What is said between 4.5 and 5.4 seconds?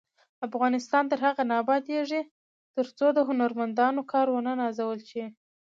نازول شي.